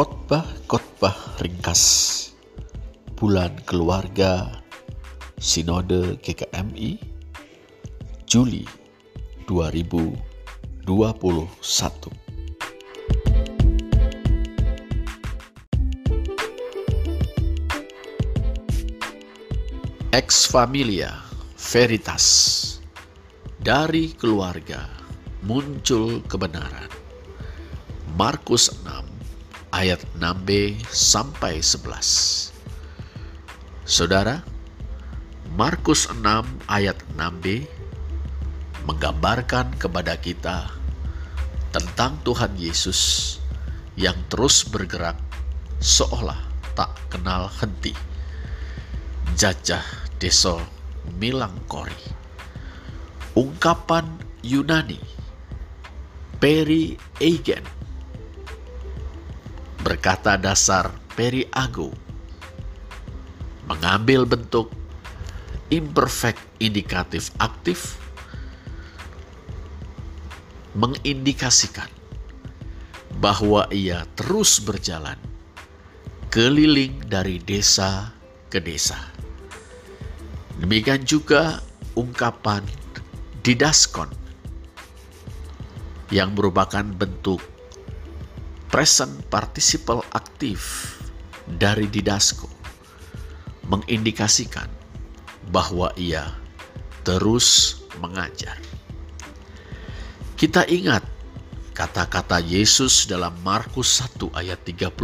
[0.00, 1.84] Khotbah-khotbah ringkas.
[3.20, 4.48] Bulan Keluarga
[5.36, 6.96] Sinode GKMI
[8.24, 8.64] Juli
[9.44, 10.88] 2021
[20.16, 21.12] Ex Familia
[21.60, 22.24] Veritas.
[23.60, 24.88] Dari keluarga
[25.44, 26.88] muncul kebenaran.
[28.16, 29.09] Markus 6
[29.70, 32.50] ayat 6b sampai 11.
[33.86, 34.42] Saudara,
[35.54, 36.22] Markus 6
[36.70, 37.66] ayat 6b
[38.86, 40.70] menggambarkan kepada kita
[41.70, 43.38] tentang Tuhan Yesus
[43.94, 45.18] yang terus bergerak
[45.78, 46.38] seolah
[46.74, 47.94] tak kenal henti.
[49.38, 49.82] Jajah
[50.18, 50.58] Deso
[51.18, 52.18] Milangkori.
[53.38, 54.98] Ungkapan Yunani
[56.42, 57.79] Peri Eigen
[59.80, 61.92] berkata dasar periago
[63.70, 64.68] mengambil bentuk
[65.70, 67.96] imperfect indikatif aktif
[70.74, 71.88] mengindikasikan
[73.18, 75.18] bahwa ia terus berjalan
[76.30, 78.14] keliling dari desa
[78.46, 78.98] ke desa.
[80.62, 81.58] Demikian juga
[81.98, 82.62] ungkapan
[83.42, 84.10] didaskon
[86.14, 87.42] yang merupakan bentuk
[88.70, 90.94] present participle aktif
[91.58, 92.46] dari Didasko
[93.66, 94.70] mengindikasikan
[95.50, 96.30] bahwa ia
[97.02, 98.54] terus mengajar.
[100.38, 101.02] Kita ingat
[101.74, 104.94] kata-kata Yesus dalam Markus 1 ayat 38.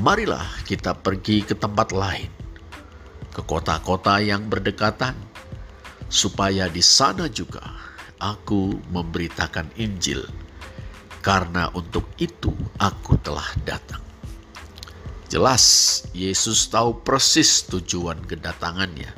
[0.00, 2.32] Marilah kita pergi ke tempat lain,
[3.28, 5.12] ke kota-kota yang berdekatan,
[6.08, 7.60] supaya di sana juga
[8.16, 10.47] aku memberitakan Injil
[11.28, 14.00] karena untuk itu aku telah datang.
[15.28, 19.12] Jelas Yesus tahu persis tujuan kedatangannya,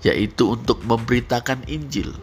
[0.00, 2.16] yaitu untuk memberitakan Injil,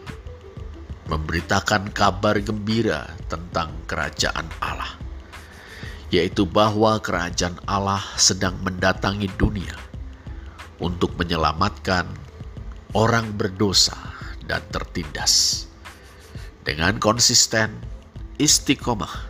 [1.06, 4.98] memberitakan kabar gembira tentang kerajaan Allah,
[6.10, 9.78] yaitu bahwa kerajaan Allah sedang mendatangi dunia
[10.82, 12.10] untuk menyelamatkan
[12.98, 13.94] orang berdosa
[14.50, 15.70] dan tertindas.
[16.66, 17.89] Dengan konsisten,
[18.40, 19.28] istiqomah,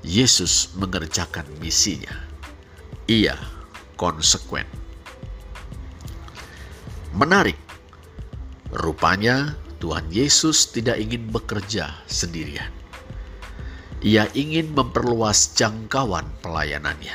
[0.00, 2.16] Yesus mengerjakan misinya.
[3.04, 3.36] Ia
[4.00, 4.64] konsekuen.
[7.12, 7.60] Menarik,
[8.72, 12.72] rupanya Tuhan Yesus tidak ingin bekerja sendirian.
[14.00, 17.12] Ia ingin memperluas jangkauan pelayanannya.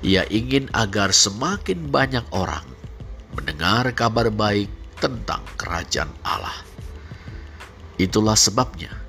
[0.00, 2.64] Ia ingin agar semakin banyak orang
[3.36, 6.56] mendengar kabar baik tentang kerajaan Allah.
[8.00, 9.01] Itulah sebabnya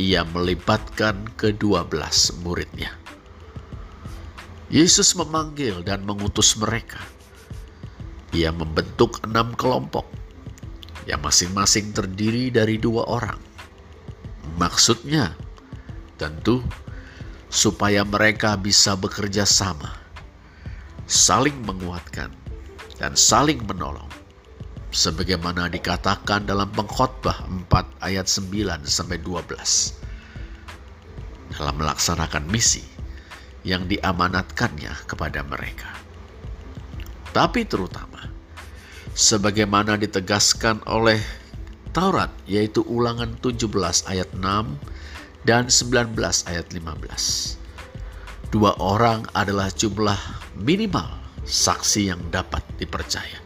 [0.00, 2.96] ia melibatkan kedua belas muridnya.
[4.72, 7.00] Yesus memanggil dan mengutus mereka.
[8.32, 10.08] Ia membentuk enam kelompok
[11.04, 13.36] yang masing-masing terdiri dari dua orang.
[14.56, 15.36] Maksudnya,
[16.16, 16.64] tentu
[17.52, 19.92] supaya mereka bisa bekerja sama,
[21.04, 22.32] saling menguatkan,
[22.96, 24.08] dan saling menolong
[24.92, 32.84] sebagaimana dikatakan dalam pengkhotbah 4 ayat 9 sampai 12 dalam melaksanakan misi
[33.64, 35.88] yang diamanatkannya kepada mereka.
[37.32, 38.28] Tapi terutama
[39.16, 41.16] sebagaimana ditegaskan oleh
[41.92, 43.68] Taurat yaitu Ulangan 17
[44.08, 44.44] ayat 6
[45.44, 46.16] dan 19
[46.48, 47.60] ayat 15.
[48.52, 50.16] Dua orang adalah jumlah
[50.60, 51.08] minimal
[51.44, 53.41] saksi yang dapat dipercaya.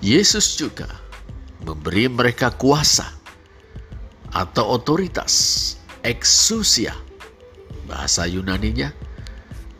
[0.00, 0.88] Yesus juga
[1.60, 3.04] memberi mereka kuasa
[4.32, 6.96] atau otoritas exousia
[7.84, 8.96] bahasa Yunaninya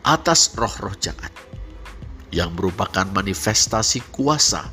[0.05, 1.33] atas roh-roh jahat
[2.29, 4.69] yang merupakan manifestasi kuasa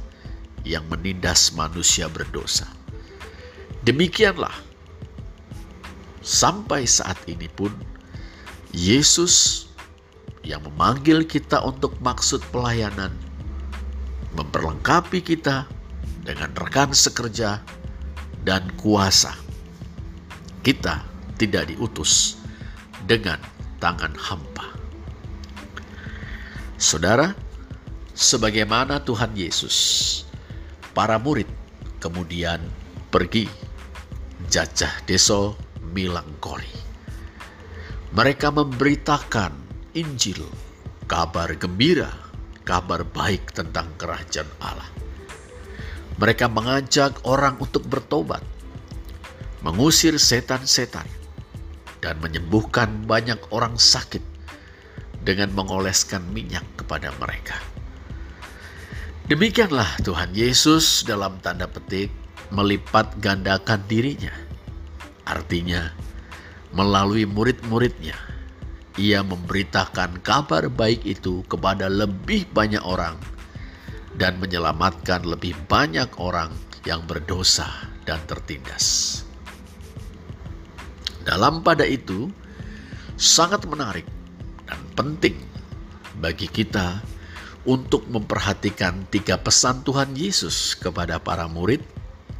[0.69, 2.69] yang menindas manusia berdosa.
[3.89, 4.53] Demikianlah
[6.21, 7.73] sampai saat ini pun
[8.77, 9.65] Yesus
[10.45, 13.28] yang memanggil kita untuk maksud pelayanan
[14.39, 15.67] memperlengkapi kita
[16.23, 17.59] dengan rekan sekerja
[18.47, 19.35] dan kuasa.
[20.63, 21.03] Kita
[21.35, 22.39] tidak diutus
[23.03, 23.43] dengan
[23.83, 24.67] tangan hampa.
[26.79, 27.35] Saudara,
[28.15, 29.77] sebagaimana Tuhan Yesus,
[30.95, 31.51] para murid
[31.99, 32.63] kemudian
[33.11, 33.51] pergi
[34.47, 35.59] jajah deso
[35.91, 36.87] Milangkori.
[38.15, 39.53] Mereka memberitakan
[39.99, 40.47] Injil,
[41.11, 42.28] kabar gembira
[42.69, 44.85] kabar baik tentang kerajaan Allah.
[46.21, 48.45] Mereka mengajak orang untuk bertobat,
[49.65, 51.09] mengusir setan-setan,
[52.05, 54.21] dan menyembuhkan banyak orang sakit
[55.25, 57.57] dengan mengoleskan minyak kepada mereka.
[59.33, 62.13] Demikianlah Tuhan Yesus dalam tanda petik
[62.53, 64.33] melipat gandakan dirinya.
[65.25, 65.93] Artinya,
[66.73, 68.17] melalui murid-muridnya,
[68.99, 73.15] ia memberitakan kabar baik itu kepada lebih banyak orang
[74.19, 76.51] dan menyelamatkan lebih banyak orang
[76.83, 77.71] yang berdosa
[78.03, 79.23] dan tertindas.
[81.23, 82.27] Dalam pada itu,
[83.15, 84.05] sangat menarik
[84.67, 85.39] dan penting
[86.19, 86.99] bagi kita
[87.69, 91.85] untuk memperhatikan tiga pesan Tuhan Yesus kepada para murid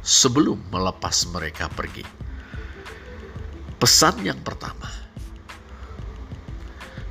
[0.03, 2.03] sebelum melepas mereka pergi.
[3.79, 4.98] Pesan yang pertama,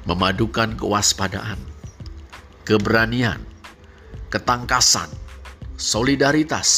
[0.09, 1.61] memadukan kewaspadaan,
[2.65, 3.45] keberanian,
[4.33, 5.13] ketangkasan,
[5.77, 6.71] solidaritas,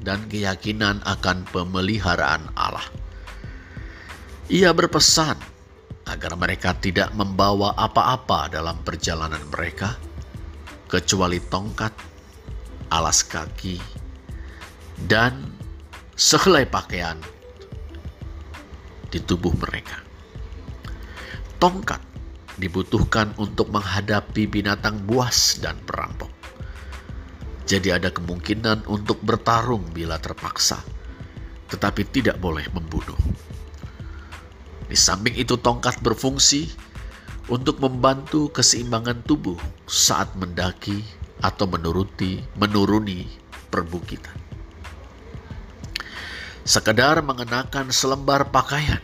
[0.00, 2.88] dan keyakinan akan pemeliharaan Allah.
[4.48, 5.36] Ia berpesan
[6.08, 10.00] agar mereka tidak membawa apa-apa dalam perjalanan mereka
[10.88, 11.92] kecuali tongkat,
[12.88, 13.76] alas kaki,
[15.04, 15.52] dan
[16.16, 17.20] sehelai pakaian
[19.12, 20.00] di tubuh mereka.
[21.60, 22.13] Tongkat
[22.58, 26.30] dibutuhkan untuk menghadapi binatang buas dan perampok.
[27.64, 30.84] Jadi ada kemungkinan untuk bertarung bila terpaksa,
[31.72, 33.16] tetapi tidak boleh membunuh.
[34.84, 36.68] Di samping itu tongkat berfungsi
[37.48, 39.56] untuk membantu keseimbangan tubuh
[39.88, 41.00] saat mendaki
[41.40, 43.26] atau menuruti menuruni
[43.72, 44.36] perbukitan.
[46.64, 49.00] Sekedar mengenakan selembar pakaian,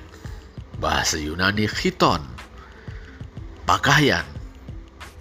[0.81, 2.25] bahasa Yunani khiton,
[3.71, 4.27] pakaian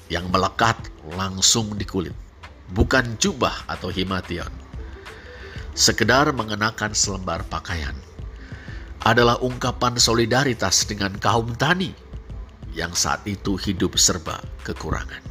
[0.09, 0.73] yang melekat
[1.13, 2.17] langsung di kulit,
[2.73, 4.49] bukan jubah atau himation.
[5.77, 7.93] Sekedar mengenakan selembar pakaian
[9.05, 11.93] adalah ungkapan solidaritas dengan kaum tani
[12.73, 15.21] yang saat itu hidup serba kekurangan.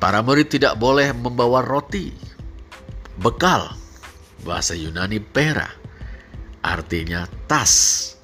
[0.00, 2.16] Para murid tidak boleh membawa roti,
[3.20, 3.76] bekal,
[4.40, 5.68] bahasa Yunani pera,
[6.64, 8.16] artinya tas.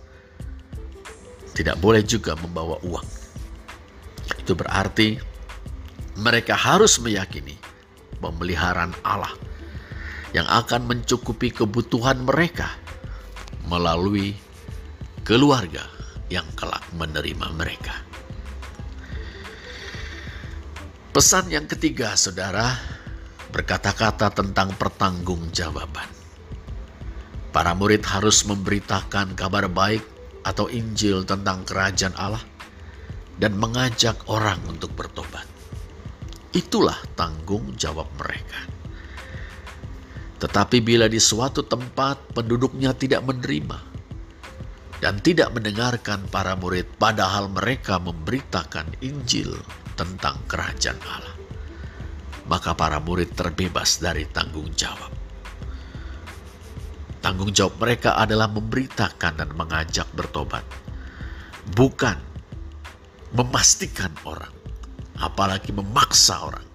[1.53, 3.24] Tidak boleh juga membawa uang.
[4.41, 5.17] Itu berarti
[6.21, 7.59] mereka harus meyakini
[8.23, 9.33] pemeliharaan Allah
[10.35, 12.71] yang akan mencukupi kebutuhan mereka
[13.71, 14.35] melalui
[15.23, 15.87] keluarga
[16.29, 17.95] yang kelak menerima mereka.
[21.15, 22.75] Pesan yang ketiga, saudara,
[23.55, 26.11] berkata-kata tentang pertanggungjawaban.
[27.55, 30.03] Para murid harus memberitakan kabar baik
[30.43, 32.43] atau Injil tentang kerajaan Allah
[33.39, 35.47] dan mengajak orang untuk bertobat.
[36.55, 38.63] Itulah tanggung jawab mereka.
[40.39, 43.95] Tetapi bila di suatu tempat penduduknya tidak menerima,
[45.05, 49.53] dan tidak mendengarkan para murid, padahal mereka memberitakan Injil
[50.01, 51.37] tentang Kerajaan Allah.
[52.49, 55.13] Maka para murid terbebas dari tanggung jawab.
[57.21, 60.65] Tanggung jawab mereka adalah memberitakan dan mengajak bertobat,
[61.73, 62.17] bukan
[63.35, 64.55] memastikan orang,
[65.19, 66.67] apalagi memaksa orang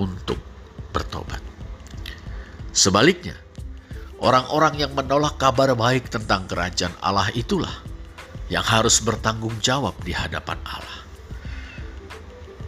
[0.00, 0.40] untuk
[0.90, 1.40] bertobat.
[2.72, 3.36] Sebaliknya,
[4.22, 7.82] Orang-orang yang menolak kabar baik tentang kerajaan Allah itulah
[8.46, 11.02] yang harus bertanggung jawab di hadapan Allah.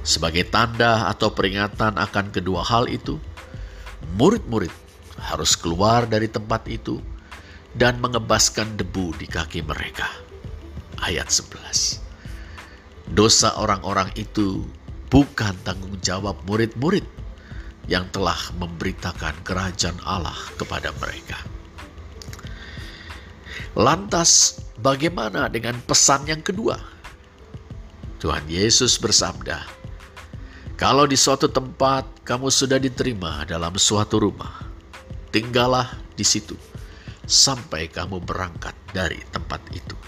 [0.03, 3.23] Sebagai tanda atau peringatan akan kedua hal itu,
[4.19, 4.75] murid-murid
[5.31, 6.99] harus keluar dari tempat itu
[7.71, 10.11] dan mengebaskan debu di kaki mereka.
[11.07, 12.04] Ayat 11.
[13.13, 14.65] Dosa orang-orang itu
[15.13, 17.05] bukan tanggung jawab murid-murid,
[17.87, 21.37] yang telah memberitakan kerajaan Allah kepada mereka.
[23.77, 26.79] Lantas, bagaimana dengan pesan yang kedua?
[28.23, 29.67] Tuhan Yesus bersabda,
[30.81, 34.65] "Kalau di suatu tempat kamu sudah diterima dalam suatu rumah,
[35.29, 36.57] tinggallah di situ
[37.29, 39.99] sampai kamu berangkat dari tempat itu."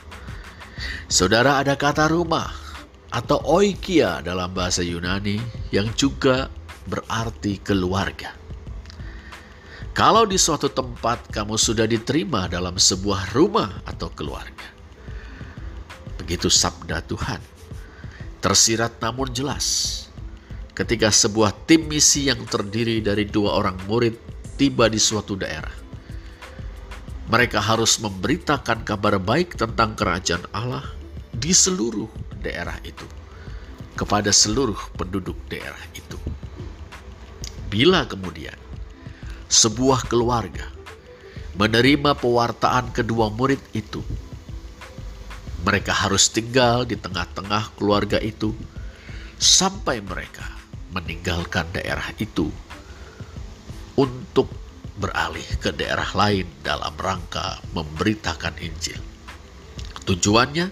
[1.11, 2.66] Saudara, ada kata rumah
[3.11, 5.39] atau oikia dalam bahasa Yunani
[5.71, 6.51] yang juga
[6.87, 8.35] berarti keluarga.
[9.97, 14.69] Kalau di suatu tempat kamu sudah diterima dalam sebuah rumah atau keluarga,
[16.21, 17.41] begitu sabda Tuhan,
[18.45, 20.05] tersirat namun jelas.
[20.77, 24.21] Ketika sebuah tim misi yang terdiri dari dua orang murid
[24.61, 25.73] tiba di suatu daerah,
[27.33, 30.85] mereka harus memberitakan kabar baik tentang kerajaan Allah
[31.33, 33.05] di seluruh daerah itu
[33.97, 36.19] kepada seluruh penduduk daerah itu.
[37.73, 38.57] Bila kemudian
[39.49, 40.69] sebuah keluarga
[41.57, 44.05] menerima pewartaan kedua murid itu,
[45.67, 48.55] Mereka harus tinggal di tengah-tengah keluarga itu
[49.35, 50.47] sampai mereka
[50.95, 52.55] meninggalkan daerah itu
[53.99, 54.47] untuk
[55.03, 59.03] beralih ke daerah lain dalam rangka memberitakan Injil.
[60.07, 60.71] Tujuannya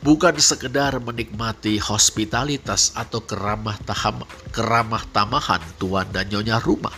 [0.00, 6.94] bukan sekedar menikmati hospitalitas atau keramah taham, keramah tamahan tuan dan nyonya rumah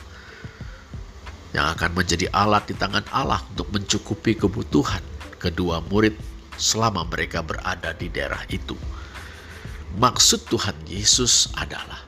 [1.53, 5.03] yang akan menjadi alat di tangan Allah untuk mencukupi kebutuhan
[5.37, 6.17] kedua murid
[6.57, 8.79] selama mereka berada di daerah itu.
[9.99, 12.01] Maksud Tuhan Yesus adalah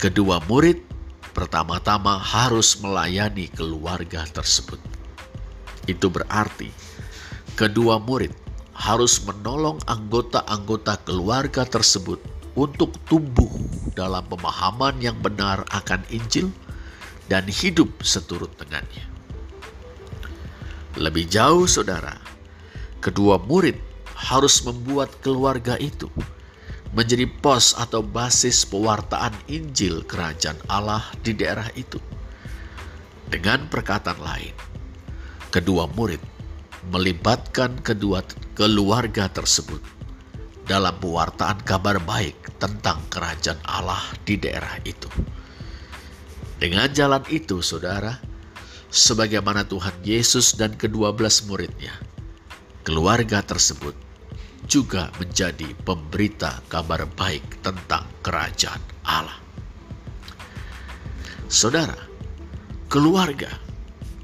[0.00, 0.82] kedua murid
[1.30, 4.80] pertama-tama harus melayani keluarga tersebut.
[5.86, 6.72] Itu berarti
[7.54, 8.43] kedua murid
[8.74, 12.18] harus menolong anggota-anggota keluarga tersebut
[12.58, 13.50] untuk tumbuh
[13.94, 16.50] dalam pemahaman yang benar akan Injil
[17.30, 19.06] dan hidup seturut dengannya.
[20.94, 22.14] Lebih jauh, saudara,
[23.02, 23.78] kedua murid
[24.14, 26.06] harus membuat keluarga itu
[26.94, 31.98] menjadi pos atau basis pewartaan Injil Kerajaan Allah di daerah itu.
[33.26, 34.54] Dengan perkataan lain,
[35.50, 36.22] kedua murid
[36.92, 38.20] melibatkan kedua
[38.52, 39.80] keluarga tersebut
[40.64, 45.08] dalam pewartaan kabar baik tentang kerajaan Allah di daerah itu.
[46.56, 48.16] Dengan jalan itu, saudara,
[48.88, 51.92] sebagaimana Tuhan Yesus dan kedua belas muridnya,
[52.86, 53.92] keluarga tersebut
[54.64, 59.36] juga menjadi pemberita kabar baik tentang kerajaan Allah.
[61.52, 62.00] Saudara,
[62.88, 63.52] keluarga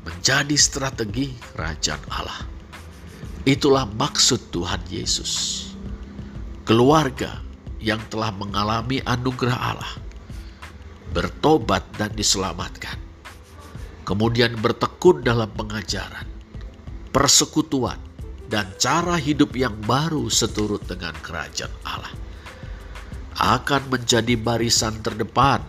[0.03, 2.50] menjadi strategi kerajaan Allah.
[3.49, 5.65] Itulah maksud Tuhan Yesus.
[6.69, 7.41] Keluarga
[7.81, 9.93] yang telah mengalami anugerah Allah
[11.11, 12.95] bertobat dan diselamatkan.
[14.07, 16.27] Kemudian bertekun dalam pengajaran,
[17.15, 17.99] persekutuan,
[18.51, 22.11] dan cara hidup yang baru seturut dengan kerajaan Allah.
[23.41, 25.63] Akan menjadi barisan terdepan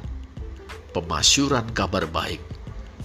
[0.92, 2.42] pemasyuran kabar baik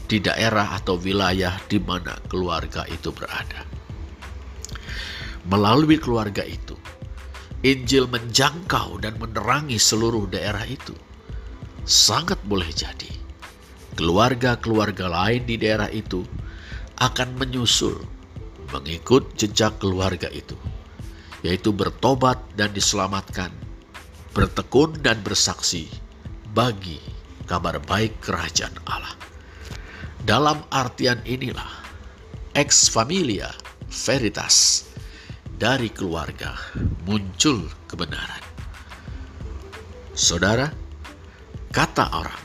[0.08, 3.75] di daerah atau wilayah di mana keluarga itu berada.
[5.46, 6.74] Melalui keluarga itu,
[7.62, 10.94] Injil menjangkau dan menerangi seluruh daerah itu
[11.86, 13.10] sangat boleh jadi
[13.94, 16.26] keluarga-keluarga lain di daerah itu
[16.98, 17.96] akan menyusul
[18.74, 20.58] mengikut jejak keluarga itu,
[21.46, 23.54] yaitu bertobat dan diselamatkan,
[24.34, 25.86] bertekun dan bersaksi
[26.50, 26.98] bagi
[27.46, 29.14] kabar baik kerajaan Allah.
[30.26, 31.86] Dalam artian inilah,
[32.58, 33.54] ex familia
[33.86, 34.84] veritas
[35.56, 36.52] dari keluarga
[37.08, 38.44] muncul kebenaran.
[40.16, 40.68] Saudara,
[41.76, 42.40] Kata orang,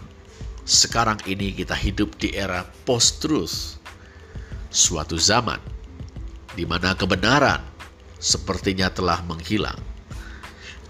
[0.68, 3.80] sekarang ini kita hidup di era post-truth,
[4.68, 5.56] suatu zaman
[6.52, 7.64] di mana kebenaran
[8.20, 9.80] sepertinya telah menghilang.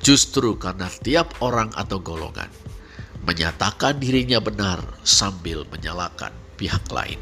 [0.02, 2.50] Justru karena tiap orang atau golongan
[3.30, 7.22] menyatakan dirinya benar sambil menyalahkan pihak lain.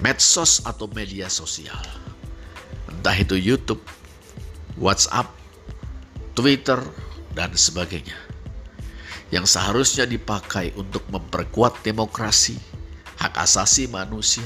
[0.00, 1.84] Medsos atau media sosial,
[3.00, 3.80] entah itu YouTube,
[4.76, 5.32] WhatsApp,
[6.36, 6.76] Twitter,
[7.32, 8.12] dan sebagainya
[9.32, 12.60] yang seharusnya dipakai untuk memperkuat demokrasi,
[13.16, 14.44] hak asasi manusia,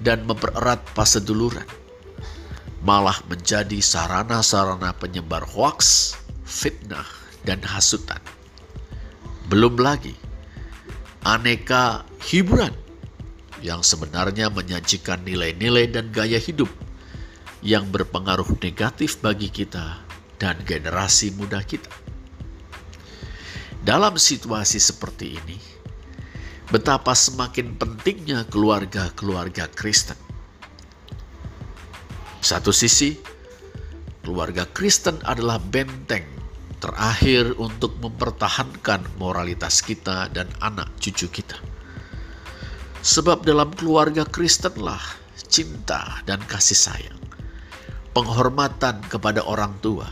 [0.00, 1.68] dan mempererat paseduluran,
[2.80, 6.16] malah menjadi sarana-sarana penyebar hoaks,
[6.48, 7.04] fitnah,
[7.44, 8.22] dan hasutan.
[9.52, 10.16] Belum lagi
[11.20, 12.72] aneka hiburan
[13.60, 16.72] yang sebenarnya menyajikan nilai-nilai dan gaya hidup
[17.64, 20.02] yang berpengaruh negatif bagi kita
[20.38, 21.90] dan generasi muda kita.
[23.82, 25.58] Dalam situasi seperti ini,
[26.68, 30.18] betapa semakin pentingnya keluarga-keluarga Kristen.
[32.38, 33.18] Satu sisi,
[34.22, 36.26] keluarga Kristen adalah benteng
[36.78, 41.58] terakhir untuk mempertahankan moralitas kita dan anak cucu kita.
[43.02, 45.00] Sebab dalam keluarga Kristenlah
[45.48, 47.20] cinta dan kasih sayang,
[48.18, 50.10] penghormatan kepada orang tua,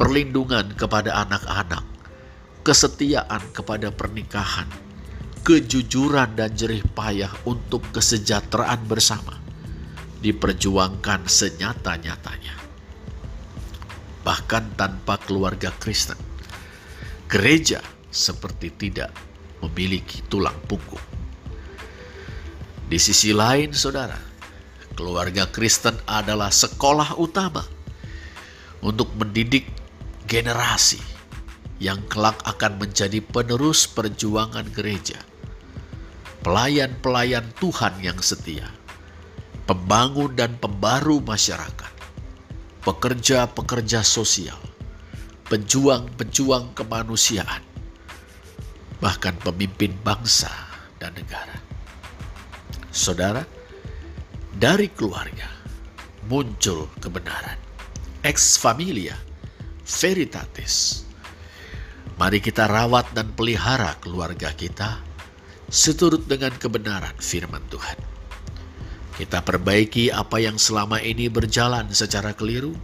[0.00, 1.84] perlindungan kepada anak-anak,
[2.64, 4.64] kesetiaan kepada pernikahan,
[5.44, 9.36] kejujuran dan jerih payah untuk kesejahteraan bersama
[10.24, 12.56] diperjuangkan senyata-nyatanya.
[14.24, 16.16] Bahkan tanpa keluarga Kristen,
[17.28, 19.12] gereja seperti tidak
[19.60, 21.04] memiliki tulang punggung.
[22.88, 24.27] Di sisi lain, saudara,
[24.98, 27.62] keluarga Kristen adalah sekolah utama
[28.82, 29.70] untuk mendidik
[30.26, 30.98] generasi
[31.78, 35.22] yang kelak akan menjadi penerus perjuangan gereja.
[36.42, 38.66] Pelayan-pelayan Tuhan yang setia,
[39.70, 41.92] pembangun dan pembaru masyarakat,
[42.82, 44.58] pekerja-pekerja sosial,
[45.46, 47.62] pejuang-pejuang kemanusiaan,
[48.98, 50.50] bahkan pemimpin bangsa
[50.98, 51.58] dan negara.
[52.90, 53.57] Saudara,
[54.58, 55.46] dari keluarga
[56.26, 57.54] muncul kebenaran.
[58.26, 59.14] Ex familia
[59.86, 61.06] veritatis.
[62.18, 64.98] Mari kita rawat dan pelihara keluarga kita
[65.70, 67.94] seturut dengan kebenaran firman Tuhan.
[69.14, 72.74] Kita perbaiki apa yang selama ini berjalan secara keliru.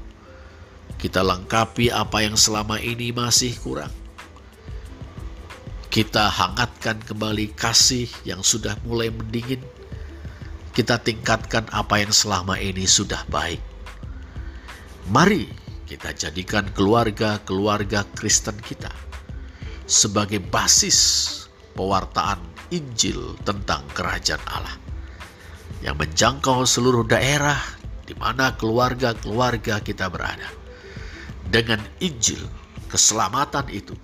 [0.95, 3.91] Kita lengkapi apa yang selama ini masih kurang
[5.95, 9.63] kita hangatkan kembali kasih yang sudah mulai mendingin.
[10.75, 13.63] Kita tingkatkan apa yang selama ini sudah baik.
[15.15, 15.47] Mari
[15.87, 18.91] kita jadikan keluarga-keluarga Kristen kita
[19.87, 21.31] sebagai basis
[21.79, 22.41] pewartaan
[22.75, 24.77] Injil tentang kerajaan Allah
[25.85, 27.61] yang menjangkau seluruh daerah
[28.03, 30.51] di mana keluarga-keluarga kita berada.
[31.47, 32.41] Dengan Injil
[32.91, 33.95] keselamatan itu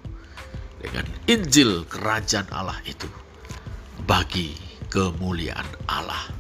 [0.81, 3.07] dengan Injil Kerajaan Allah itu
[4.09, 4.57] bagi
[4.89, 6.40] kemuliaan Allah.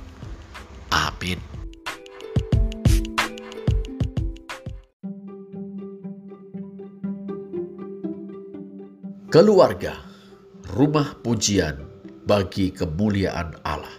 [0.91, 1.39] Amin.
[9.31, 9.95] Keluarga,
[10.75, 11.79] rumah pujian
[12.27, 13.95] bagi kemuliaan Allah.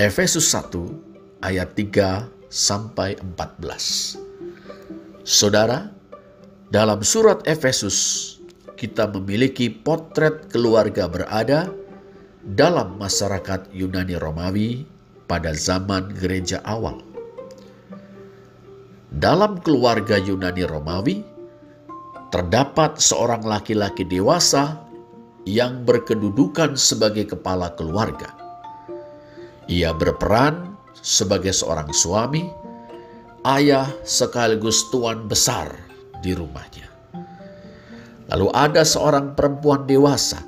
[0.00, 4.16] Efesus 1 ayat 3 sampai 14.
[5.20, 5.92] Saudara,
[6.72, 8.24] dalam surat Efesus
[8.80, 11.68] kita memiliki potret keluarga berada
[12.40, 14.95] dalam masyarakat Yunani Romawi
[15.26, 17.02] pada zaman gereja awal.
[19.16, 21.22] Dalam keluarga Yunani Romawi,
[22.30, 24.82] terdapat seorang laki-laki dewasa
[25.46, 28.34] yang berkedudukan sebagai kepala keluarga.
[29.70, 32.50] Ia berperan sebagai seorang suami,
[33.46, 35.70] ayah sekaligus tuan besar
[36.18, 36.90] di rumahnya.
[38.26, 40.42] Lalu ada seorang perempuan dewasa,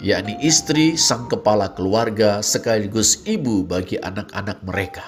[0.00, 5.04] yakni istri sang kepala keluarga sekaligus ibu bagi anak-anak mereka.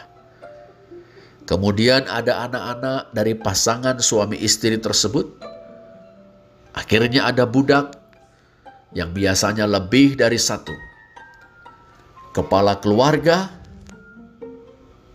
[1.48, 5.40] Kemudian ada anak-anak dari pasangan suami istri tersebut.
[6.77, 7.96] Akhirnya ada budak
[8.92, 10.77] yang biasanya lebih dari satu.
[12.37, 13.48] Kepala keluarga,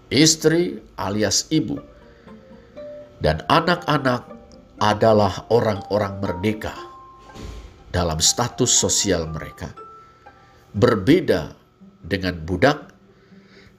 [0.09, 1.77] istri alias ibu,
[3.21, 4.25] dan anak-anak
[4.81, 6.92] adalah orang-orang merdeka
[7.93, 9.69] dalam status sosial mereka.
[10.73, 11.53] Berbeda
[12.01, 12.89] dengan budak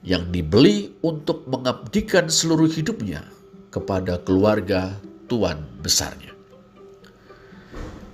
[0.07, 3.27] yang dibeli untuk mengabdikan seluruh hidupnya
[3.75, 4.95] kepada keluarga
[5.27, 6.31] tuan besarnya.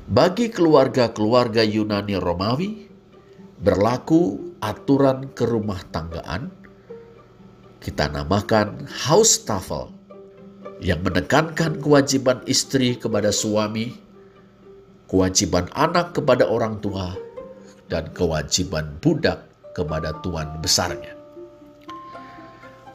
[0.09, 2.89] Bagi keluarga-keluarga Yunani Romawi,
[3.61, 6.49] berlaku aturan kerumah tanggaan,
[7.79, 9.93] kita namakan house tafel
[10.81, 14.00] yang menekankan kewajiban istri kepada suami,
[15.11, 17.11] kewajiban anak kepada orang tua,
[17.91, 19.43] dan kewajiban budak
[19.75, 21.11] kepada tuan besarnya.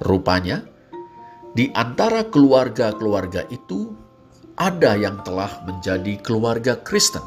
[0.01, 0.65] Rupanya,
[1.53, 3.93] di antara keluarga-keluarga itu
[4.57, 7.25] ada yang telah menjadi keluarga Kristen.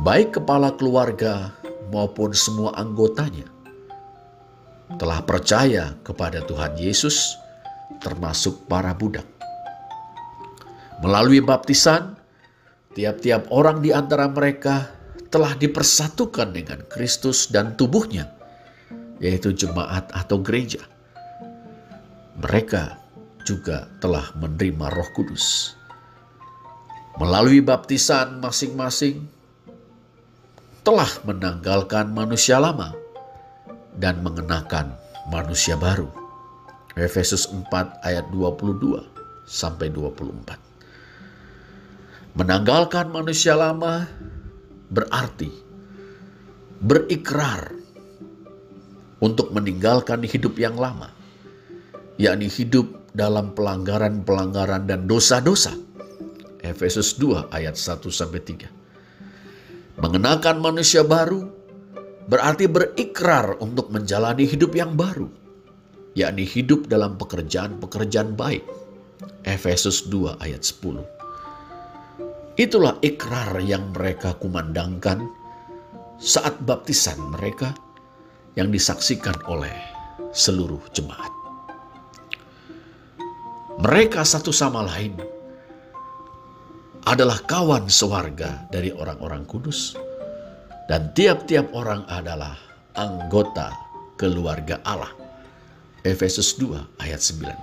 [0.00, 1.52] Baik kepala keluarga
[1.92, 3.48] maupun semua anggotanya
[4.96, 7.36] telah percaya kepada Tuhan Yesus
[8.00, 9.26] termasuk para budak.
[11.04, 12.16] Melalui baptisan,
[12.98, 14.90] tiap-tiap orang di antara mereka
[15.30, 18.26] telah dipersatukan dengan Kristus dan tubuhnya,
[19.22, 20.82] yaitu jemaat atau gereja.
[22.42, 22.98] Mereka
[23.46, 25.78] juga telah menerima Roh Kudus.
[27.22, 29.30] Melalui baptisan masing-masing,
[30.82, 32.98] telah menanggalkan manusia lama
[33.94, 34.90] dan mengenakan
[35.30, 36.10] manusia baru.
[36.98, 39.06] Efesus 4 ayat 22
[39.46, 40.67] sampai 24.
[42.38, 44.06] Menanggalkan manusia lama
[44.94, 45.50] berarti
[46.78, 47.74] berikrar
[49.18, 51.10] untuk meninggalkan hidup yang lama,
[52.14, 55.74] yakni hidup dalam pelanggaran-pelanggaran dan dosa-dosa.
[56.62, 59.98] Efesus 2 ayat 1 sampai 3.
[59.98, 61.42] Mengenakan manusia baru
[62.30, 65.26] berarti berikrar untuk menjalani hidup yang baru
[66.18, 68.66] yakni hidup dalam pekerjaan-pekerjaan baik.
[69.46, 71.17] Efesus 2 ayat 10.
[72.58, 75.30] Itulah ikrar yang mereka kumandangkan
[76.18, 77.70] saat baptisan mereka
[78.58, 79.70] yang disaksikan oleh
[80.34, 81.30] seluruh jemaat.
[83.78, 85.14] Mereka satu sama lain
[87.06, 89.94] adalah kawan sewarga dari orang-orang kudus
[90.90, 92.58] dan tiap-tiap orang adalah
[92.98, 93.70] anggota
[94.18, 95.14] keluarga Allah.
[96.02, 97.54] Efesus 2 ayat 19.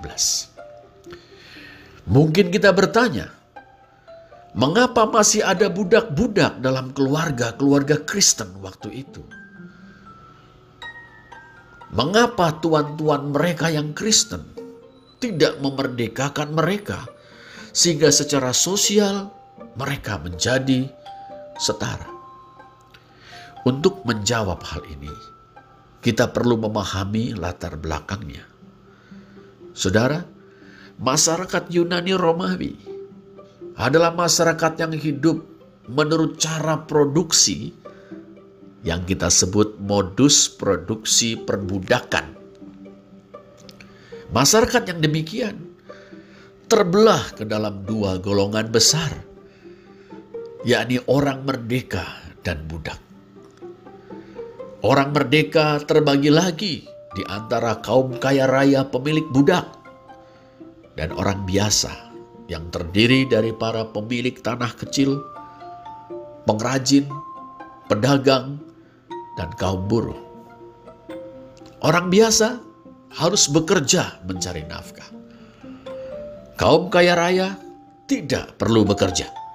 [2.08, 3.35] Mungkin kita bertanya,
[4.56, 9.22] mengapa masih ada budak-budak dalam keluarga-keluarga Kristen waktu itu?
[11.92, 14.42] Mengapa tuan-tuan mereka yang Kristen
[15.20, 17.04] tidak memerdekakan mereka
[17.76, 19.30] sehingga secara sosial
[19.76, 20.88] mereka menjadi
[21.60, 22.16] setara?
[23.66, 25.10] Untuk menjawab hal ini,
[26.00, 28.46] kita perlu memahami latar belakangnya.
[29.74, 30.22] Saudara,
[31.02, 32.95] masyarakat Yunani Romawi
[33.76, 35.44] adalah masyarakat yang hidup
[35.92, 37.76] menurut cara produksi
[38.86, 42.38] yang kita sebut modus produksi perbudakan.
[44.32, 45.56] Masyarakat yang demikian
[46.66, 49.12] terbelah ke dalam dua golongan besar,
[50.66, 52.06] yakni orang merdeka
[52.42, 52.98] dan budak.
[54.86, 56.86] Orang merdeka terbagi lagi
[57.18, 59.66] di antara kaum kaya raya pemilik budak
[60.94, 62.05] dan orang biasa
[62.52, 65.22] yang terdiri dari para pemilik tanah kecil,
[66.46, 67.10] pengrajin,
[67.90, 68.62] pedagang,
[69.36, 70.18] dan kaum buruh.
[71.82, 72.62] Orang biasa
[73.16, 75.10] harus bekerja mencari nafkah.
[76.56, 77.58] Kaum kaya raya
[78.08, 79.46] tidak perlu bekerja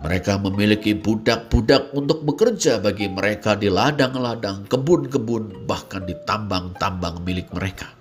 [0.00, 7.92] mereka memiliki budak-budak untuk bekerja bagi mereka di ladang-ladang, kebun-kebun, bahkan di tambang-tambang milik mereka.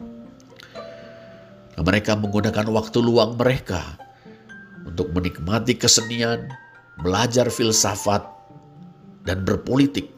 [1.80, 3.96] Mereka menggunakan waktu luang mereka
[4.84, 6.52] untuk menikmati kesenian,
[7.00, 8.28] belajar filsafat,
[9.24, 10.12] dan berpolitik.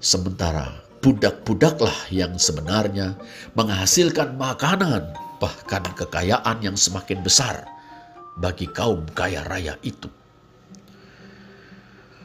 [0.00, 3.16] Sementara budak-budaklah yang sebenarnya
[3.56, 5.08] menghasilkan makanan,
[5.40, 7.64] bahkan kekayaan yang semakin besar
[8.36, 10.08] bagi kaum kaya raya itu.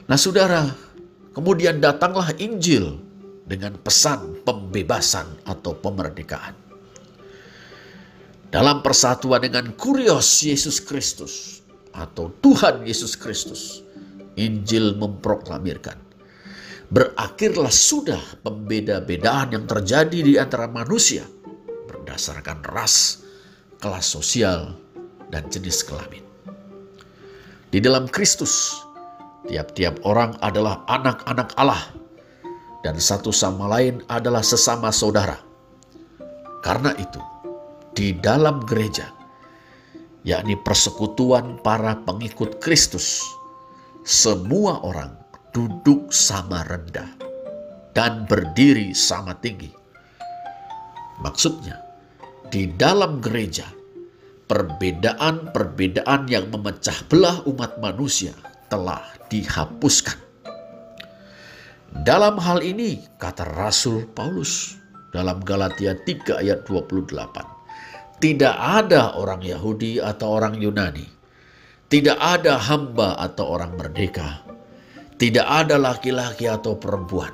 [0.06, 0.68] Nah saudara,
[1.32, 3.00] kemudian datanglah Injil
[3.48, 6.65] dengan pesan pembebasan atau pemerdekaan.
[8.56, 11.60] Dalam persatuan dengan kurios Yesus Kristus
[11.92, 13.84] atau Tuhan Yesus Kristus,
[14.40, 16.00] Injil memproklamirkan.
[16.88, 21.28] Berakhirlah sudah pembeda-bedaan yang terjadi di antara manusia
[21.92, 23.28] berdasarkan ras,
[23.84, 24.80] kelas sosial,
[25.28, 26.24] dan jenis kelamin.
[27.76, 28.86] Di dalam Kristus,
[29.46, 31.86] Tiap-tiap orang adalah anak-anak Allah,
[32.82, 35.38] dan satu sama lain adalah sesama saudara.
[36.66, 37.22] Karena itu,
[37.96, 39.08] di dalam gereja,
[40.28, 43.24] yakni persekutuan para pengikut Kristus,
[44.04, 45.16] semua orang
[45.56, 47.08] duduk sama rendah
[47.96, 49.72] dan berdiri sama tinggi.
[51.24, 51.80] Maksudnya,
[52.52, 53.64] di dalam gereja,
[54.52, 58.36] perbedaan-perbedaan yang memecah belah umat manusia
[58.68, 60.20] telah dihapuskan.
[62.04, 64.76] Dalam hal ini, kata Rasul Paulus
[65.16, 67.55] dalam Galatia 3 ayat 28,
[68.20, 71.08] tidak ada orang Yahudi atau orang Yunani,
[71.92, 74.42] tidak ada hamba atau orang merdeka,
[75.20, 77.32] tidak ada laki-laki atau perempuan,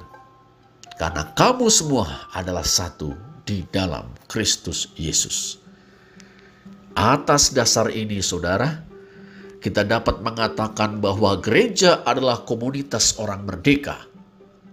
[0.98, 3.14] karena kamu semua adalah satu
[3.46, 5.62] di dalam Kristus Yesus.
[6.92, 8.84] Atas dasar ini, saudara,
[9.62, 14.10] kita dapat mengatakan bahwa gereja adalah komunitas orang merdeka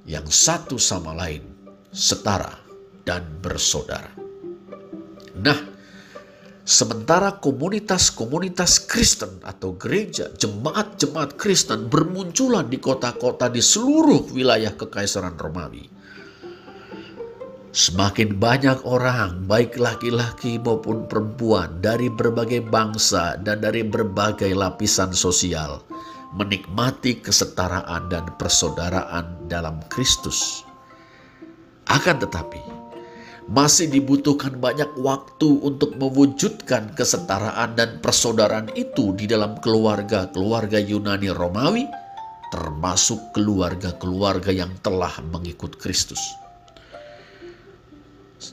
[0.09, 1.45] yang satu sama lain
[1.93, 2.57] setara
[3.05, 4.11] dan bersaudara.
[5.39, 5.78] Nah,
[6.69, 15.89] sementara komunitas-komunitas Kristen atau gereja, jemaat-jemaat Kristen bermunculan di kota-kota di seluruh wilayah Kekaisaran Romawi
[17.69, 25.85] Semakin banyak orang, baik laki-laki maupun perempuan, dari berbagai bangsa dan dari berbagai lapisan sosial,
[26.35, 30.65] menikmati kesetaraan dan persaudaraan dalam Kristus.
[31.87, 32.78] Akan tetapi,
[33.49, 41.89] masih dibutuhkan banyak waktu untuk mewujudkan kesetaraan dan persaudaraan itu di dalam keluarga-keluarga Yunani Romawi,
[42.53, 46.21] termasuk keluarga-keluarga yang telah mengikut Kristus.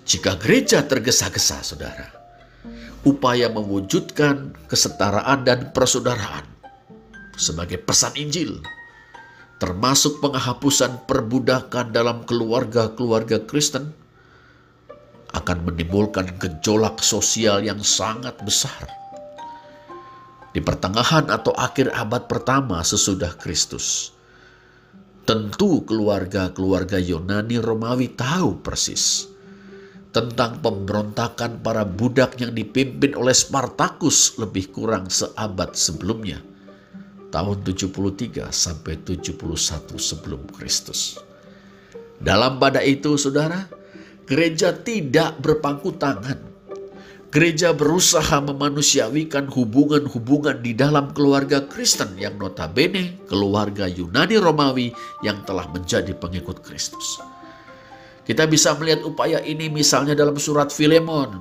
[0.07, 2.07] Jika gereja tergesa-gesa, saudara,
[3.03, 6.47] upaya mewujudkan kesetaraan dan persaudaraan
[7.35, 8.63] sebagai pesan Injil,
[9.59, 14.04] termasuk penghapusan perbudakan dalam keluarga-keluarga Kristen,
[15.35, 18.87] akan menimbulkan gejolak sosial yang sangat besar.
[20.55, 24.15] Di pertengahan atau akhir abad pertama sesudah Kristus,
[25.27, 29.27] tentu keluarga-keluarga Yunani Romawi tahu persis
[30.15, 36.39] tentang pemberontakan para budak yang dipimpin oleh Spartacus lebih kurang seabad sebelumnya,
[37.35, 41.19] tahun 73 sampai 71 sebelum Kristus.
[42.15, 43.67] Dalam pada itu, saudara,
[44.25, 46.41] gereja tidak berpangku tangan.
[47.29, 55.67] Gereja berusaha memanusiawikan hubungan-hubungan di dalam keluarga Kristen yang notabene keluarga Yunani Romawi yang telah
[55.67, 57.19] menjadi pengikut Kristus.
[58.23, 61.35] Kita bisa melihat upaya ini misalnya dalam surat Filemon,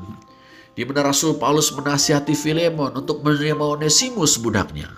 [0.75, 4.90] di mana Rasul Paulus menasihati Filemon untuk menerima Onesimus budaknya.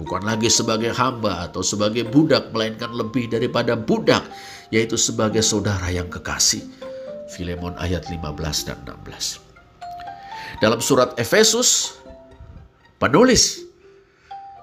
[0.00, 4.24] Bukan lagi sebagai hamba atau sebagai budak, melainkan lebih daripada budak,
[4.72, 6.87] yaitu sebagai saudara yang kekasih.
[7.28, 9.44] Filemon ayat 15 dan 16.
[10.64, 12.00] Dalam surat Efesus,
[12.96, 13.62] penulis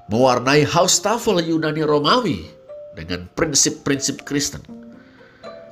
[0.10, 2.46] mewarnai Haustafel Yunani Romawi
[2.98, 4.66] dengan prinsip-prinsip Kristen.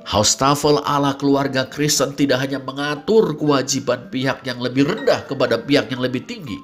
[0.04, 6.04] Haustafel ala keluarga Kristen tidak hanya mengatur kewajiban pihak yang lebih rendah kepada pihak yang
[6.04, 6.60] lebih tinggi,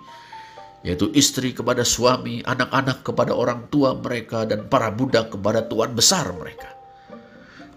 [0.84, 6.28] yaitu istri kepada suami, anak-anak kepada orang tua mereka, dan para budak kepada tuan besar
[6.36, 6.79] mereka.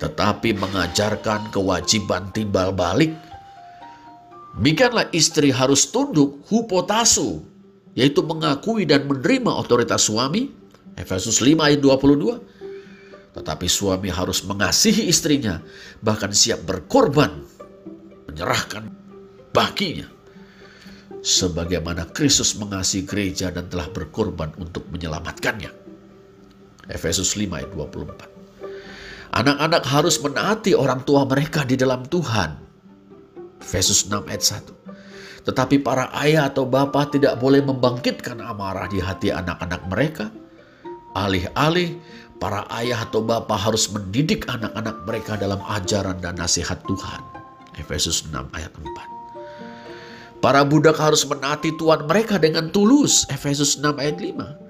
[0.03, 3.15] Tetapi mengajarkan kewajiban timbal balik
[4.53, 7.41] Demikianlah istri harus tunduk hupotasu,
[7.97, 10.53] yaitu mengakui dan menerima otoritas suami.
[10.93, 13.33] Efesus 5 ayat 22.
[13.33, 15.57] Tetapi suami harus mengasihi istrinya,
[16.05, 17.33] bahkan siap berkorban,
[18.29, 18.93] menyerahkan
[19.49, 20.05] baginya.
[21.23, 25.71] Sebagaimana Kristus mengasihi gereja dan telah berkorban untuk menyelamatkannya.
[26.93, 28.32] Efesus 5 ayat 24.
[29.33, 32.63] Anak-anak harus menaati orang tua mereka di dalam Tuhan
[33.63, 34.43] Efesus 6 ayat
[35.41, 35.47] 1.
[35.47, 40.27] Tetapi para ayah atau bapak tidak boleh membangkitkan amarah di hati anak-anak mereka.
[41.15, 41.97] Alih-alih
[42.37, 47.21] para ayah atau bapak harus mendidik anak-anak mereka dalam ajaran dan nasihat Tuhan.
[47.79, 50.43] Efesus 6 ayat 4.
[50.43, 53.23] Para budak harus menaati tuan mereka dengan tulus.
[53.31, 54.62] Efesus 6 ayat 5.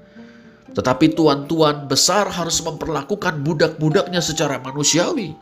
[0.73, 5.37] Tetapi tuan-tuan besar harus memperlakukan budak-budaknya secara manusiawi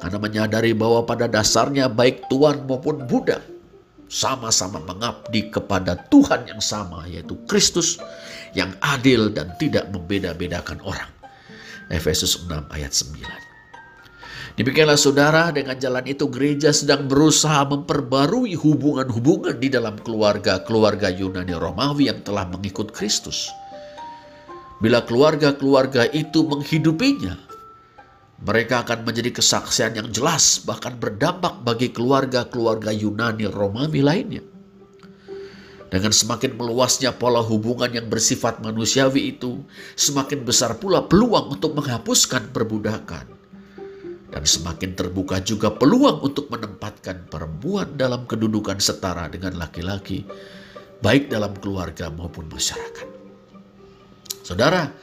[0.00, 3.40] karena menyadari bahwa pada dasarnya baik tuan maupun budak
[4.06, 7.98] sama-sama mengabdi kepada Tuhan yang sama yaitu Kristus
[8.52, 11.10] yang adil dan tidak membeda-bedakan orang.
[11.90, 13.46] Efesus 6 ayat 9.
[14.56, 22.08] Demikianlah saudara, dengan jalan itu gereja sedang berusaha memperbarui hubungan-hubungan di dalam keluarga-keluarga Yunani Romawi
[22.08, 23.52] yang telah mengikut Kristus.
[24.76, 27.46] Bila keluarga-keluarga itu menghidupinya,
[28.44, 34.44] mereka akan menjadi kesaksian yang jelas, bahkan berdampak bagi keluarga-keluarga Yunani Romawi lainnya.
[35.88, 39.64] Dengan semakin meluasnya pola hubungan yang bersifat manusiawi itu,
[39.96, 43.32] semakin besar pula peluang untuk menghapuskan perbudakan.
[44.28, 50.28] Dan semakin terbuka juga peluang untuk menempatkan perempuan dalam kedudukan setara dengan laki-laki,
[51.00, 53.15] baik dalam keluarga maupun masyarakat.
[54.46, 54.94] Saudara,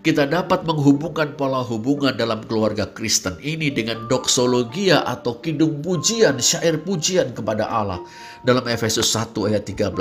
[0.00, 6.80] kita dapat menghubungkan pola hubungan dalam keluarga Kristen ini dengan doksologia atau kidung pujian, syair
[6.80, 8.00] pujian kepada Allah
[8.48, 9.92] dalam Efesus 1 ayat 13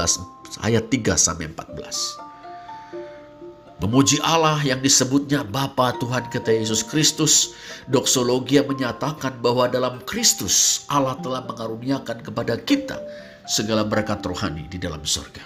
[0.63, 3.83] ayat 3 sampai 14.
[3.83, 7.53] Memuji Allah yang disebutnya Bapa Tuhan kita Yesus Kristus,
[7.91, 13.03] doksologia menyatakan bahwa dalam Kristus Allah telah mengaruniakan kepada kita
[13.43, 15.43] segala berkat rohani di dalam surga.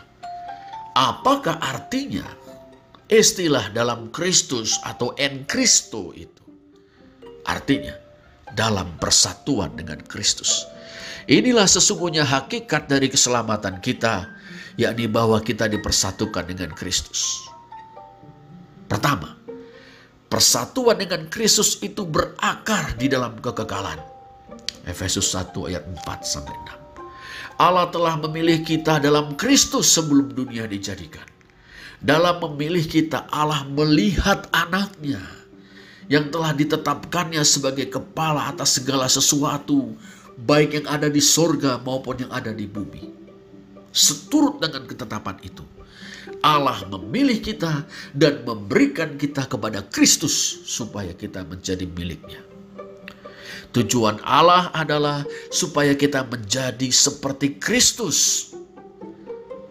[0.96, 2.24] Apakah artinya
[3.12, 6.42] istilah dalam Kristus atau en Kristo itu.
[7.44, 7.92] Artinya,
[8.56, 10.64] dalam persatuan dengan Kristus.
[11.28, 14.32] Inilah sesungguhnya hakikat dari keselamatan kita,
[14.80, 17.44] yakni bahwa kita dipersatukan dengan Kristus.
[18.88, 19.40] Pertama,
[20.28, 24.00] persatuan dengan Kristus itu berakar di dalam kekekalan.
[24.84, 26.56] Efesus 1 ayat 4 sampai
[27.56, 27.62] 6.
[27.62, 31.31] Allah telah memilih kita dalam Kristus sebelum dunia dijadikan.
[32.02, 35.22] Dalam memilih kita, Allah melihat anaknya
[36.10, 39.94] yang telah ditetapkannya sebagai kepala atas segala sesuatu,
[40.34, 43.14] baik yang ada di sorga maupun yang ada di bumi.
[43.94, 45.62] Seturut dengan ketetapan itu,
[46.42, 47.86] Allah memilih kita
[48.18, 50.34] dan memberikan kita kepada Kristus
[50.66, 52.42] supaya kita menjadi miliknya.
[53.72, 58.51] Tujuan Allah adalah supaya kita menjadi seperti Kristus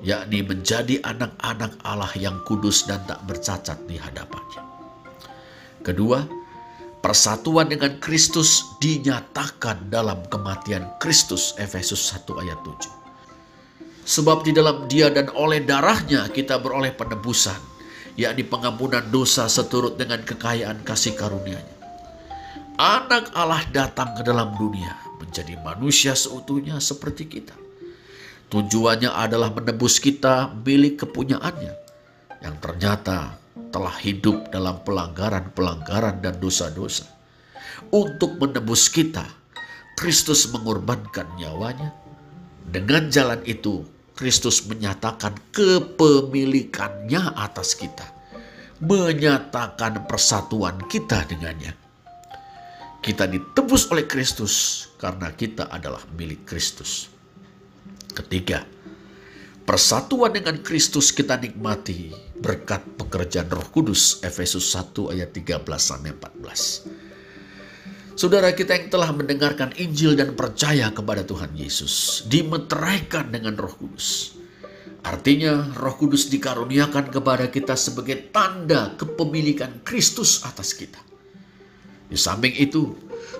[0.00, 4.62] yakni menjadi anak-anak Allah yang kudus dan tak bercacat di hadapannya.
[5.84, 6.24] Kedua,
[7.04, 12.88] persatuan dengan Kristus dinyatakan dalam kematian Kristus Efesus 1 ayat 7.
[14.04, 17.60] Sebab di dalam dia dan oleh darahnya kita beroleh penebusan,
[18.16, 21.76] yakni pengampunan dosa seturut dengan kekayaan kasih karunia-Nya.
[22.80, 27.52] Anak Allah datang ke dalam dunia menjadi manusia seutuhnya seperti kita
[28.50, 31.70] Tujuannya adalah menebus kita milik kepunyaannya
[32.42, 33.38] yang ternyata
[33.70, 37.06] telah hidup dalam pelanggaran-pelanggaran dan dosa-dosa.
[37.94, 39.22] Untuk menebus kita,
[39.94, 41.94] Kristus mengorbankan nyawanya.
[42.66, 43.86] Dengan jalan itu,
[44.18, 48.10] Kristus menyatakan kepemilikannya atas kita,
[48.82, 51.70] menyatakan persatuan kita dengannya.
[52.98, 57.19] Kita ditebus oleh Kristus karena kita adalah milik Kristus.
[58.10, 58.66] Ketiga,
[59.62, 68.18] persatuan dengan Kristus kita nikmati berkat pekerjaan Roh Kudus Efesus 1 ayat 13 sampai 14.
[68.18, 74.36] Saudara kita yang telah mendengarkan Injil dan percaya kepada Tuhan Yesus dimeteraikan dengan Roh Kudus.
[75.00, 81.00] Artinya Roh Kudus dikaruniakan kepada kita sebagai tanda kepemilikan Kristus atas kita.
[82.10, 82.92] Di samping itu,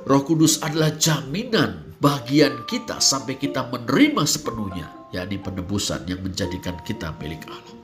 [0.07, 7.13] Roh Kudus adalah jaminan bagian kita sampai kita menerima sepenuhnya, yakni penebusan yang menjadikan kita
[7.21, 7.77] milik Allah.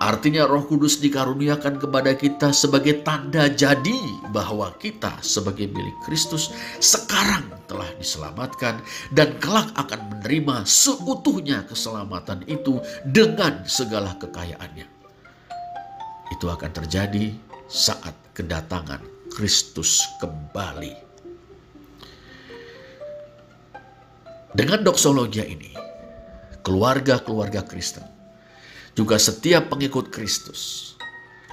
[0.00, 4.00] Artinya Roh Kudus dikaruniakan kepada kita sebagai tanda jadi
[4.32, 8.80] bahwa kita sebagai milik Kristus sekarang telah diselamatkan
[9.12, 14.88] dan kelak akan menerima seutuhnya keselamatan itu dengan segala kekayaannya.
[16.32, 17.36] Itu akan terjadi
[17.68, 19.04] saat kedatangan
[19.36, 21.09] Kristus kembali.
[24.50, 25.70] Dengan doksologia ini,
[26.66, 28.02] keluarga-keluarga Kristen,
[28.98, 30.94] juga setiap pengikut Kristus,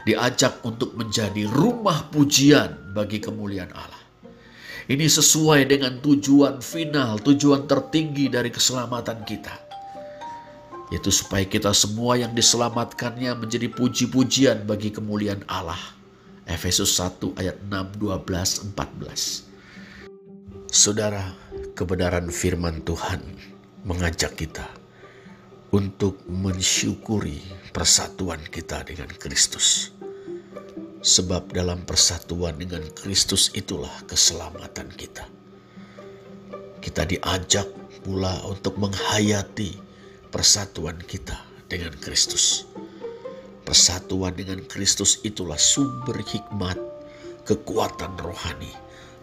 [0.01, 4.01] diajak untuk menjadi rumah pujian bagi kemuliaan Allah.
[4.87, 9.55] Ini sesuai dengan tujuan final, tujuan tertinggi dari keselamatan kita.
[10.89, 15.97] Yaitu supaya kita semua yang diselamatkannya menjadi puji-pujian bagi kemuliaan Allah
[16.47, 19.43] Efesus 1 ayat 6, 12, 14.
[20.71, 21.35] Saudara,
[21.77, 23.21] kebenaran firman Tuhan
[23.85, 24.65] mengajak kita
[25.69, 27.37] untuk mensyukuri
[27.69, 29.93] persatuan kita dengan Kristus.
[31.05, 35.29] Sebab dalam persatuan dengan Kristus itulah keselamatan kita.
[36.81, 37.69] Kita diajak
[38.01, 39.77] pula untuk menghayati
[40.33, 41.37] persatuan kita
[41.69, 42.65] dengan Kristus.
[43.61, 46.81] Persatuan dengan Kristus itulah sumber hikmat,
[47.45, 48.73] kekuatan rohani,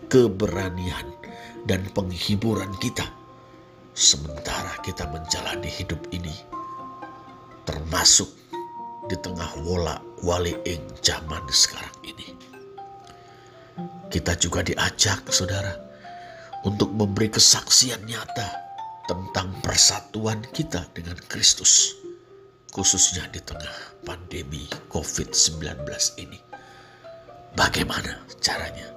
[0.06, 1.23] keberanian,
[1.64, 3.04] dan penghiburan kita.
[3.94, 6.34] Sementara kita menjalani hidup ini,
[7.62, 8.26] termasuk
[9.06, 12.34] di tengah wola waliing zaman sekarang ini.
[14.10, 15.74] Kita juga diajak, saudara,
[16.66, 18.48] untuk memberi kesaksian nyata
[19.06, 22.04] tentang persatuan kita dengan Kristus
[22.74, 25.86] khususnya di tengah pandemi COVID-19
[26.18, 26.42] ini.
[27.54, 28.90] Bagaimana caranya?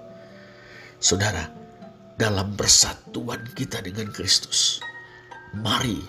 [0.97, 1.45] Saudara,
[2.17, 4.82] dalam persatuan kita dengan Kristus,
[5.53, 6.01] mari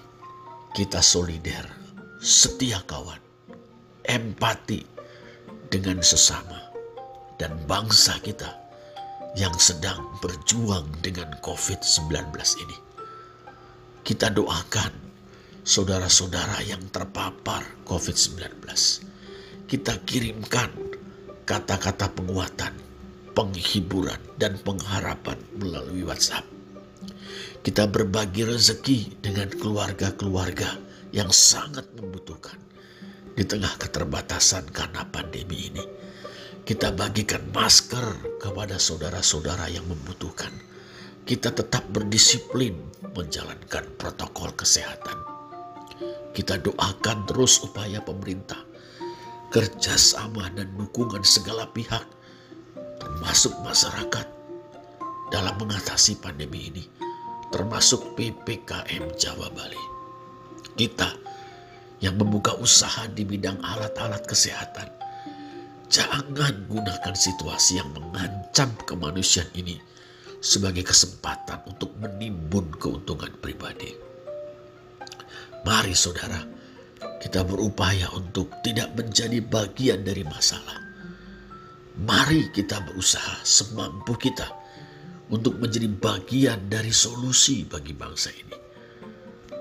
[0.73, 1.69] kita solider,
[2.17, 3.21] setia kawan,
[4.09, 4.81] empati
[5.69, 6.73] dengan sesama
[7.37, 8.49] dan bangsa kita
[9.37, 12.33] yang sedang berjuang dengan COVID-19
[12.65, 12.79] ini.
[14.01, 14.93] Kita doakan
[15.61, 18.65] saudara-saudara yang terpapar COVID-19.
[19.69, 20.73] Kita kirimkan
[21.45, 22.88] kata-kata penguatan,
[23.39, 26.43] penghiburan, dan pengharapan melalui WhatsApp.
[27.63, 30.75] Kita berbagi rezeki dengan keluarga-keluarga
[31.15, 32.59] yang sangat membutuhkan
[33.39, 35.85] di tengah keterbatasan karena pandemi ini.
[36.67, 40.51] Kita bagikan masker kepada saudara-saudara yang membutuhkan.
[41.23, 42.75] Kita tetap berdisiplin
[43.15, 45.29] menjalankan protokol kesehatan
[46.39, 48.63] kita doakan terus upaya pemerintah,
[49.51, 52.07] kerjasama dan dukungan segala pihak,
[53.09, 54.27] termasuk masyarakat,
[55.33, 56.85] dalam mengatasi pandemi ini,
[57.49, 59.81] termasuk PPKM Jawa Bali.
[60.77, 61.09] Kita
[62.05, 64.93] yang membuka usaha di bidang alat-alat kesehatan,
[65.89, 69.81] jangan gunakan situasi yang mengancam kemanusiaan ini
[70.45, 73.97] sebagai kesempatan untuk menimbun keuntungan pribadi.
[75.65, 76.45] Mari saudara,
[77.25, 80.88] kita berupaya untuk tidak menjadi bagian dari masalah.
[81.99, 84.47] Mari kita berusaha semampu kita
[85.35, 88.57] untuk menjadi bagian dari solusi bagi bangsa ini.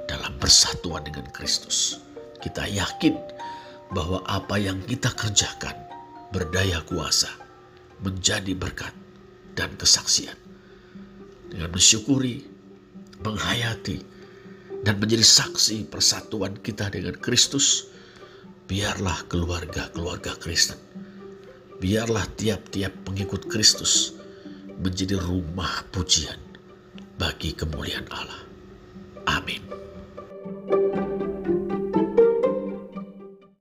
[0.06, 1.98] Dalam persatuan dengan Kristus,
[2.40, 3.18] kita yakin
[3.92, 5.74] bahwa apa yang kita kerjakan
[6.30, 7.32] berdaya kuasa
[8.06, 8.94] menjadi berkat
[9.58, 10.38] dan kesaksian.
[11.50, 12.46] Dengan mensyukuri,
[13.26, 13.98] menghayati,
[14.86, 17.90] dan menjadi saksi persatuan kita dengan Kristus,
[18.70, 20.78] biarlah keluarga-keluarga Kristen,
[21.78, 24.18] biarlah tiap-tiap pengikut Kristus
[24.82, 26.38] menjadi rumah pujian
[27.18, 28.42] bagi kemuliaan Allah.
[29.30, 29.62] Amin.